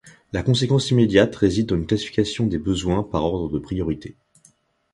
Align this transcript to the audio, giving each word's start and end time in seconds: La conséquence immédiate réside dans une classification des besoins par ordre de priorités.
La 0.33 0.41
conséquence 0.41 0.89
immédiate 0.89 1.35
réside 1.35 1.67
dans 1.67 1.75
une 1.75 1.85
classification 1.85 2.47
des 2.47 2.57
besoins 2.57 3.03
par 3.03 3.23
ordre 3.23 3.53
de 3.53 3.59
priorités. 3.59 4.15